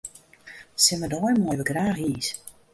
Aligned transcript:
Simmerdei 0.85 1.21
meie 1.39 1.57
wy 1.59 1.67
graach 1.69 1.99
iis. 2.09 2.27